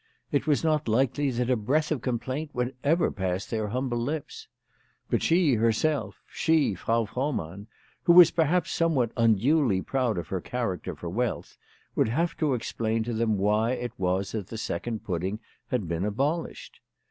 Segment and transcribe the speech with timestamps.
[0.31, 4.47] It was not likely that a breath of complaint would ever pass their humble lips;
[5.11, 7.67] but she herself, she, Frau Frohmann,
[8.05, 11.55] who was perhaps somewhat unduly proud of her character for wealth,
[11.95, 16.03] would have to explain to them why it was that that second pudding had been
[16.03, 16.79] abolished.